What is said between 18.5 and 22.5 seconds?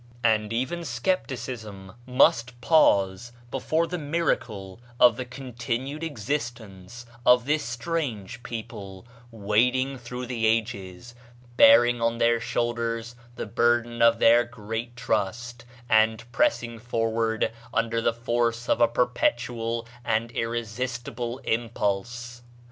of a perpetual and irresistible impulse.